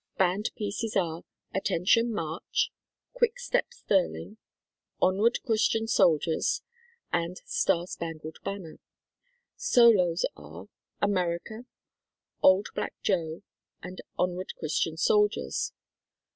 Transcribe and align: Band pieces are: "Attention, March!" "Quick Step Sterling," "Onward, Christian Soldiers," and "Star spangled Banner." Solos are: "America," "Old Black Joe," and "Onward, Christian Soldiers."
Band 0.17 0.49
pieces 0.55 0.95
are: 0.95 1.23
"Attention, 1.53 2.11
March!" 2.11 2.71
"Quick 3.13 3.37
Step 3.37 3.71
Sterling," 3.71 4.37
"Onward, 4.99 5.37
Christian 5.45 5.87
Soldiers," 5.87 6.63
and 7.13 7.39
"Star 7.45 7.85
spangled 7.85 8.37
Banner." 8.43 8.79
Solos 9.57 10.25
are: 10.35 10.69
"America," 11.03 11.65
"Old 12.41 12.69
Black 12.73 12.95
Joe," 13.03 13.43
and 13.83 14.01
"Onward, 14.17 14.55
Christian 14.57 14.97
Soldiers." 14.97 15.71